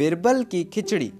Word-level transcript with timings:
बिरबल 0.00 0.44
की 0.44 0.64
खिचड़ी। 0.64 1.12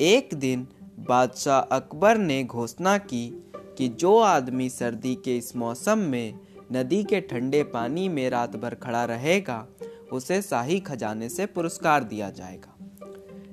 एक 0.00 0.34
दिन 0.34 0.66
बादशाह 1.08 1.60
अकबर 1.60 2.18
ने 2.18 2.44
घोषणा 2.44 2.98
की 2.98 3.42
कि 3.78 3.88
जो 3.88 4.18
आदमी 4.18 4.68
सर्दी 4.68 5.14
के 5.14 5.36
इस 5.36 5.56
मौसम 5.56 5.98
में 5.98 6.34
नदी 6.72 7.04
के 7.04 7.20
ठंडे 7.20 7.62
पानी 7.62 8.08
में 8.08 8.30
रात 8.30 8.56
भर 8.56 8.74
खड़ा 8.74 9.04
रहेगा, 9.04 9.66
उसे 10.12 10.42
शाही 10.42 10.80
खजाने 10.80 11.28
से 11.28 11.46
पुरस्कार 11.46 12.04
दिया 12.04 12.30
जाएगा। 12.30 12.76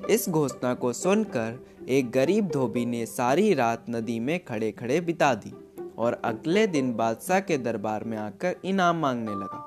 इस 0.09 0.29
घोषणा 0.29 0.73
को 0.73 0.93
सुनकर 0.93 1.65
एक 1.89 2.11
गरीब 2.11 2.47
धोबी 2.47 2.85
ने 2.85 3.05
सारी 3.05 3.53
रात 3.53 3.85
नदी 3.89 4.19
में 4.19 4.45
खड़े 4.45 4.71
खड़े 4.71 5.01
बिता 5.01 5.33
दी 5.33 5.53
और 5.97 6.21
अगले 6.25 6.67
दिन 6.67 6.93
बादशाह 6.93 7.39
के 7.39 7.57
दरबार 7.57 8.03
में 8.03 8.17
आकर 8.17 8.55
इनाम 8.65 8.97
मांगने 8.97 9.31
लगा। 9.31 9.65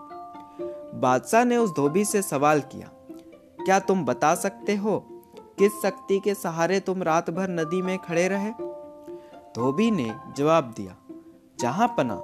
बादशाह 0.95 1.45
ने 1.45 1.57
उस 1.57 1.71
धोबी 1.71 2.05
से 2.05 2.23
सवाल 2.23 2.61
किया 2.61 2.91
क्या 3.65 3.79
तुम 3.79 4.05
बता 4.05 4.35
सकते 4.35 4.75
हो 4.77 4.99
किस 5.59 5.73
शक्ति 5.83 6.19
के 6.21 6.35
सहारे 6.35 6.81
तुम 6.81 7.03
रात 7.03 7.31
भर 7.31 7.49
नदी 7.51 7.83
में 7.83 7.99
खड़े 7.99 8.27
रहे? 8.29 8.51
धोबी 9.57 9.91
ने 9.91 10.11
जवाब 10.37 10.73
दिया, 10.77 10.97
जहाँ 11.61 11.89
पना, 11.89 12.15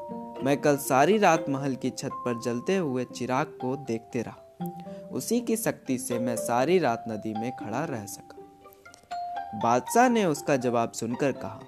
मैं 0.44 0.56
कल 0.56 0.76
सारी 0.76 1.18
रात 1.18 1.48
महल 1.48 1.74
की 1.74 1.90
छत 1.90 2.10
पर 2.14 2.40
जलते 2.40 2.76
हुए 2.76 3.04
चिराग 3.04 3.46
को 3.60 3.76
देखते 3.76 4.22
रहा। 4.22 5.08
उसी 5.12 5.40
की 5.40 5.56
शक्ति 5.56 5.98
से 5.98 6.18
मैं 6.18 6.36
सारी 6.36 6.78
रात 6.78 7.04
नदी 7.08 7.34
में 7.34 7.50
खड़ा 7.56 7.84
रह 7.84 8.04
सका। 8.06 9.58
बादशाह 9.62 10.08
ने 10.08 10.24
उसका 10.24 10.56
जवाब 10.56 10.92
सुनकर 10.92 11.32
कहा, 11.32 11.60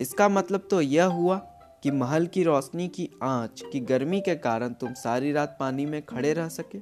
इसका 0.00 0.28
मतलब 0.28 0.68
तो 0.70 0.80
यह 0.80 1.04
हुआ 1.04 1.36
कि 1.82 1.90
महल 1.90 2.26
की 2.26 2.42
रोशनी 2.42 2.88
की 2.88 3.10
आँच 3.22 3.62
की 3.72 3.80
गर्मी 3.80 4.20
के 4.20 4.34
कारण 4.36 4.72
तुम 4.72 4.92
सारी 4.94 5.32
रात 5.32 5.56
पानी 5.60 5.86
में 5.86 6.02
खड़े 6.06 6.32
रह 6.32 6.48
सके। 6.48 6.78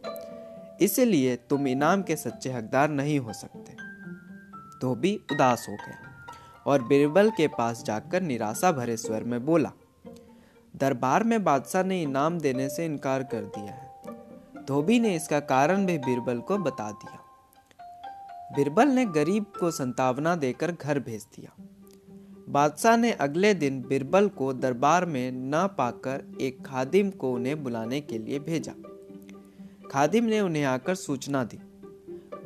इसलिए 0.81 1.37
तुम 1.37 1.67
इनाम 1.69 2.03
के 2.03 2.17
सच्चे 2.17 2.53
हकदार 2.53 2.91
नहीं 2.91 3.19
हो 3.19 3.33
सकते। 3.33 3.77
धोबी 4.81 5.15
उदास 5.33 5.67
हो 5.69 5.75
गया 5.77 6.15
और 6.67 6.83
बिरबल 6.83 7.31
के 7.31 7.49
पास 7.49 7.83
जाकर 7.85 8.23
निराशा 8.23 8.73
भरे 8.73 8.97
स्वर 8.97 9.25
में 9.25 9.45
बोला, 9.47 9.73
दरबार 10.75 11.25
में 11.25 11.45
बादशाह 11.45 11.83
ने 11.83 12.03
इनाम 12.03 12.39
देने 12.39 12.69
से 12.69 12.85
इनकार 12.87 13.23
कर 13.23 13.43
दिया 13.43 13.73
है। 13.73 14.65
धोबी 14.65 15.01
ने 15.01 15.15
इसका 15.17 15.41
कारण 15.41 15.87
भी 15.87 15.99
बिरबल 15.99 16.39
को 16.39 16.59
बता 16.59 16.91
दिया। 16.91 17.21
बिरबल 18.57 18.89
ने 18.89 19.05
गरीब 19.05 19.45
को 19.61 19.71
संतावना 19.71 20.35
देकर 20.37 20.73
घर 20.73 20.99
भेज 20.99 21.27
दिया। 21.37 21.53
बादशाह 22.49 22.97
ने 22.97 23.13
अगले 23.13 23.55
दिन 23.55 23.81
बिरबल 23.83 24.29
को 24.29 24.53
दरबार 24.53 25.05
में 25.05 25.33
न 25.33 25.67
पाकर 25.79 26.37
एक 26.41 26.63
खादिम 26.67 27.11
को 27.11 27.33
उन्हें 27.33 27.63
बुलाने 27.65 28.01
के 28.01 28.19
लिए 28.19 28.39
भेजा। 28.39 28.73
खादिम 29.91 30.25
ने 30.25 30.41
उन्हें 30.41 30.65
आकर 30.65 30.95
सूचना 30.95 31.45
दी। 31.45 31.59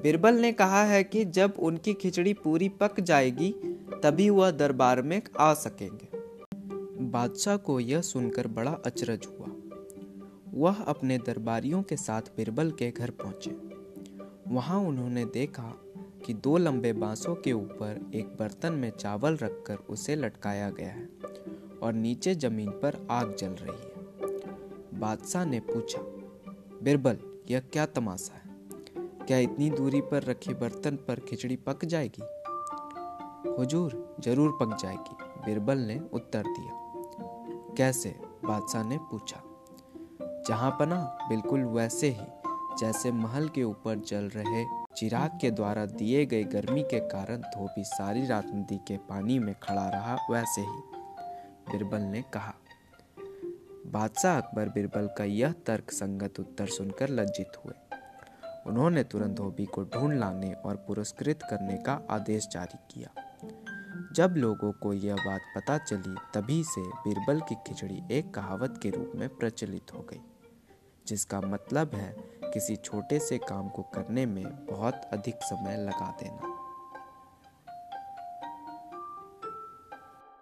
बिरबल 0.02 0.34
ने 0.34 0.52
कहा 0.52 0.84
है 0.84 1.04
कि 1.04 1.24
जब 1.24 1.54
उनकी 1.58 1.94
खिचड़ी 1.94 2.32
पूरी 2.34 2.68
पक 2.68 3.00
जाएगी, 3.00 3.50
तभी 4.02 4.30
वह 4.30 4.50
दरबार 4.50 5.02
में 5.02 5.22
आ 5.40 5.54
सकेंगे। 5.54 6.08
बादशाह 7.02 7.56
को 7.56 7.80
यह 7.80 8.00
सुनकर 8.00 8.46
बड़ा 8.46 8.70
अचरज 8.86 9.26
हुआ। 9.26 9.48
वह 10.54 10.82
अपने 10.82 11.18
दरबारियों 11.18 11.82
के 11.82 11.96
साथ 11.96 12.22
बिरबल 12.36 12.70
के 12.70 12.90
घर 12.90 13.10
पहुँचे। 13.10 13.56
वहाँ 14.48 14.78
उन्होंने 14.80 15.24
देखा 15.24 15.72
कि 16.26 16.34
दो 16.34 16.56
लंबे 16.56 16.92
बांसों 16.92 17.34
के 17.34 17.52
ऊपर 17.52 18.10
एक 18.14 18.26
बर्तन 18.38 18.72
में 18.72 18.90
चावल 18.90 19.36
रखकर 19.36 19.76
उसे 19.76 20.16
लटकाया 20.16 20.70
गया 20.70 20.88
है 20.88 21.08
और 21.82 21.92
नीचे 21.92 22.34
ज़मीन 22.34 22.70
पर 22.70 23.06
आग 23.10 23.36
जल 23.36 23.56
रही 23.60 23.72
है। 23.72 24.98
बादशाह 25.00 25.44
ने 25.44 25.60
पूछा, 25.60 26.02
बिरबल 26.82 27.18
यह 27.50 27.60
क्या 27.60 27.86
तमाशा 27.86 28.34
है? 28.34 28.42
क्या 29.26 29.38
इतनी 29.38 29.70
दूरी 29.70 30.00
पर 30.00 30.22
रखे 30.22 30.54
बर्तन 30.54 30.96
पर 30.96 31.20
खिचड़ी 31.20 31.56
पक 31.56 31.84
जाएगी? 31.84 32.22
हुजूर 33.58 34.16
ज़रूर 34.20 34.58
पक 34.60 34.76
जाएगी, 34.76 35.16
बिरबल 35.22 35.78
ने 35.78 36.00
उत्तर 36.12 36.42
दिया। 36.42 36.72
कैसे? 37.76 38.10
बादशाह 38.44 38.84
ने 38.84 38.98
पूछा। 38.98 39.40
जहाँ 40.48 40.70
पना, 40.70 41.18
बिल्कुल 41.28 41.60
वैसे 41.60 42.08
ही, 42.08 42.26
जैसे 42.80 43.12
महल 43.12 43.48
के 43.48 43.62
ऊपर 43.62 43.96
जल 43.96 44.24
रहे 44.24 44.64
चिराग 44.96 45.38
के 45.40 45.50
द्वारा 45.50 45.86
दिए 45.86 46.26
गए 46.26 46.44
गर्मी 46.44 46.82
के 46.82 47.00
कारण 47.00 47.36
धोबी 47.36 47.84
सारी 47.84 48.26
रात 48.26 48.46
नदी 48.46 48.76
के 48.76 48.96
पानी 48.96 49.38
में 49.38 49.54
खड़ा 49.62 49.88
रहा, 49.88 50.14
वैसे 50.30 50.60
ही। 50.60 50.80
बिरबल 51.72 52.00
ने 52.00 52.22
कहा 52.22 52.54
बादशाह 53.90 54.36
अकबर 54.40 54.68
बिरबल 54.68 55.08
का 55.18 55.24
यह 55.24 55.52
तर्क 55.66 55.90
संगत 55.90 56.40
उत्तर 56.40 56.66
सुनकर 56.66 57.08
लज्जित 57.08 57.56
हुए। 57.64 57.74
उन्होंने 58.66 59.02
तुरंत 59.04 59.36
धोबी 59.36 59.64
को 59.64 59.84
ढूंढ 59.84 60.14
लाने 60.14 60.52
और 60.52 60.76
पुरस्कृत 60.76 61.42
करने 61.42 61.76
का 61.76 62.00
आदेश 62.10 62.46
जारी 62.52 62.78
किया। 62.90 63.10
जब 64.12 64.34
लोगों 64.36 64.72
को 64.72 64.92
यह 64.92 65.14
बात 65.14 65.40
पता 65.56 65.78
चली, 65.78 66.14
तभी 66.34 66.62
से 66.64 66.80
बीरबल 66.80 67.40
की 67.40 67.54
खिचड़ी 67.54 68.02
एक 68.10 68.34
कहावत 68.34 68.80
के 68.82 68.90
रूप 68.90 69.12
में 69.14 69.28
प्रचलित 69.28 69.94
हो 69.94 70.00
गई, 70.00 70.20
जिसका 71.06 71.40
मतलब 71.40 71.94
है, 71.94 72.14
किसी 72.44 72.76
छोटे 72.76 73.18
से 73.18 73.38
काम 73.38 73.68
को 73.68 73.82
करने 73.82 74.26
में 74.26 74.66
बहुत 74.66 75.10
अधिक 75.12 75.42
समय 75.42 75.76
लगा 75.76 76.16
देना। 76.22 76.49